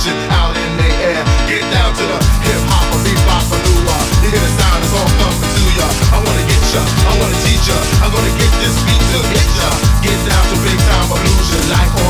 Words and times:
attention 0.00 0.30
out 0.32 0.56
in 0.56 0.76
the 0.80 0.88
air. 1.04 1.20
Get 1.44 1.60
down 1.72 1.92
to 1.92 2.04
the 2.08 2.18
hip 2.48 2.62
hop 2.72 2.88
or 2.96 3.00
bebop 3.04 3.44
or 3.52 3.60
new. 3.68 3.80
You 4.24 4.28
hear 4.32 4.40
the 4.40 4.52
sound, 4.56 4.80
it's 4.84 4.94
all 4.96 5.10
coming 5.20 5.44
to 5.44 5.64
ya. 5.76 5.88
I 6.16 6.18
wanna 6.24 6.44
get 6.48 6.62
ya, 6.72 6.82
I 7.04 7.12
wanna 7.20 7.36
teach 7.44 7.68
ya. 7.68 7.76
I'm 8.00 8.10
gonna 8.12 8.32
get 8.40 8.52
this 8.64 8.76
beat 8.84 9.04
to 9.12 9.20
hit 9.28 9.48
ya. 9.60 9.68
Get 10.00 10.18
down 10.24 10.44
to 10.52 10.56
big 10.64 10.78
time 10.88 11.08
illusion, 11.12 11.62
life. 11.68 11.92
on 12.08 12.09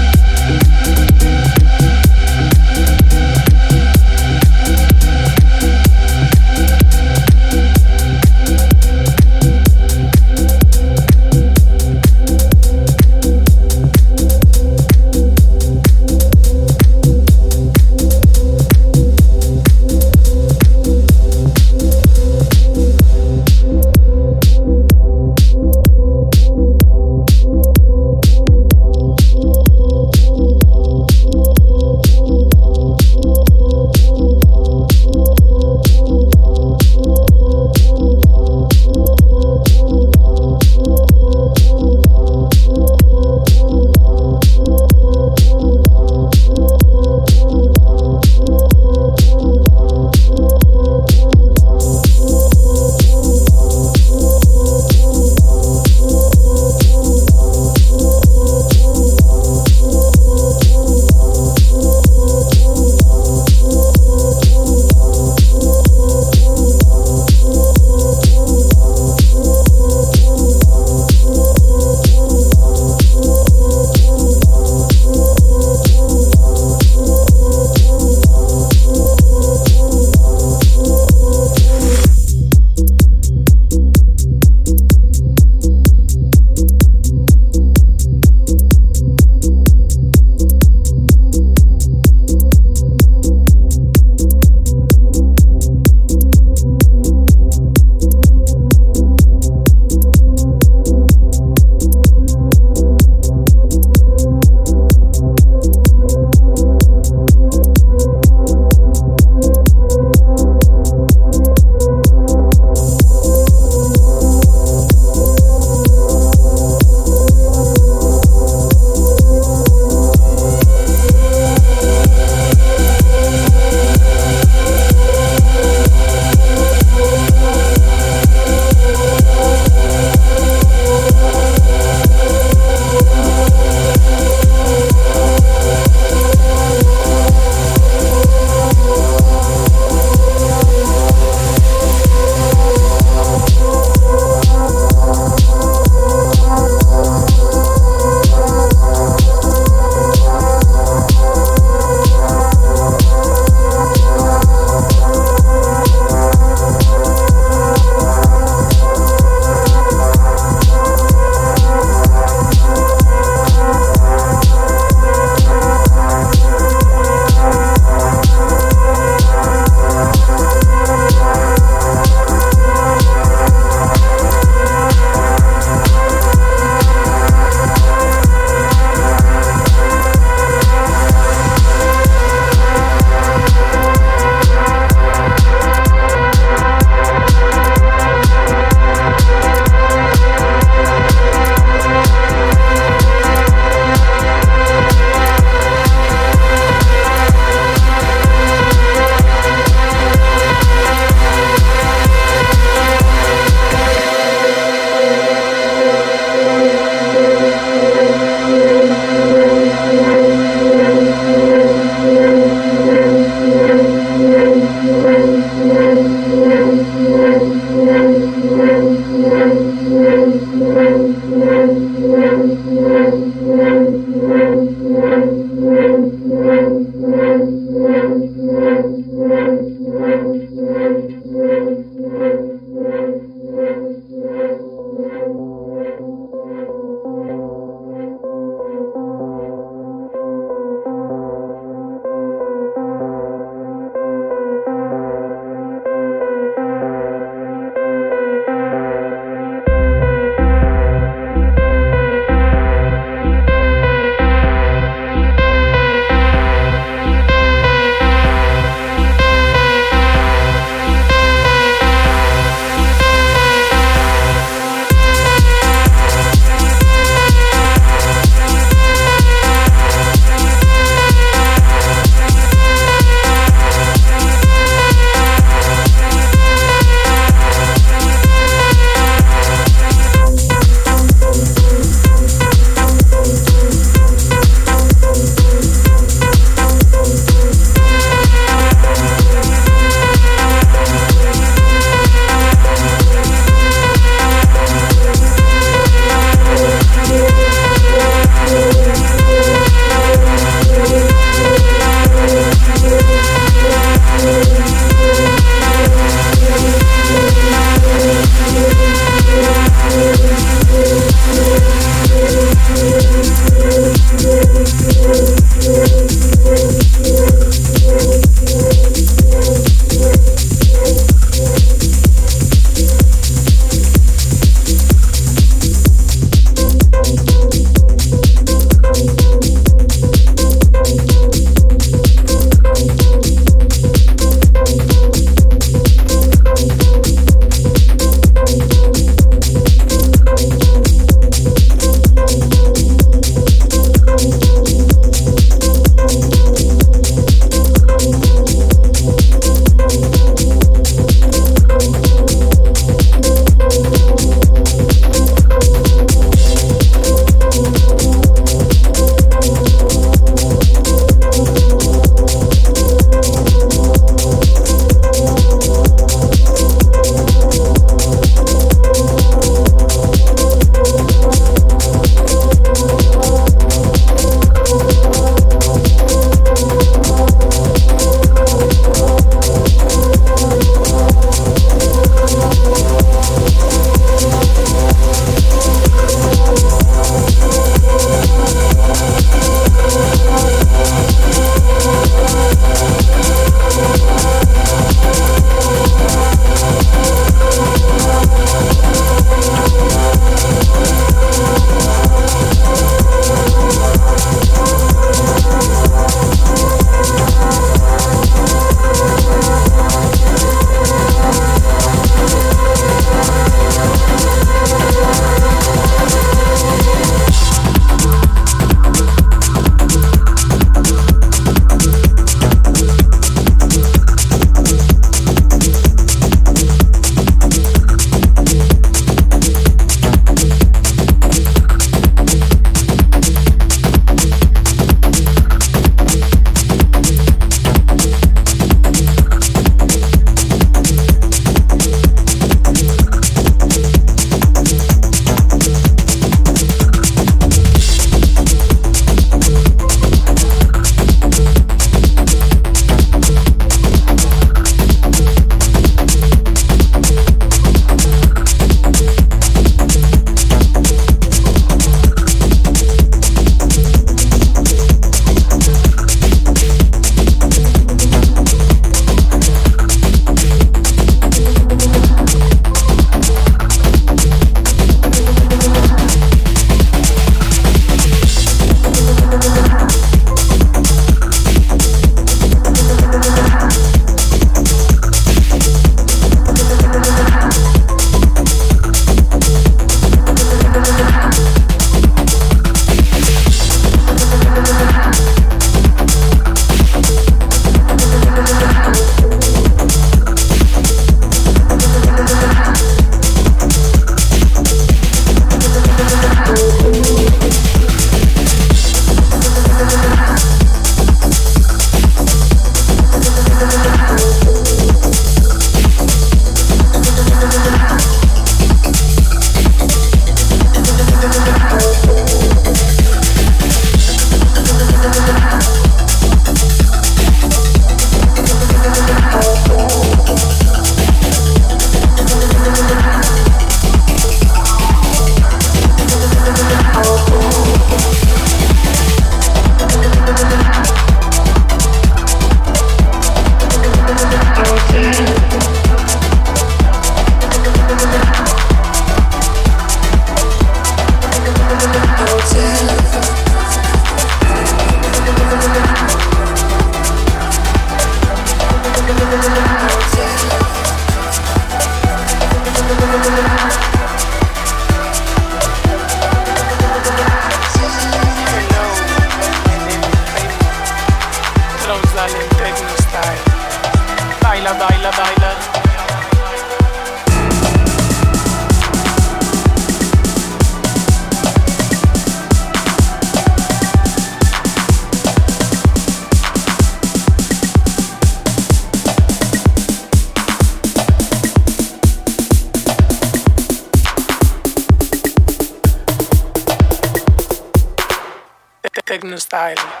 techno 599.51 600.00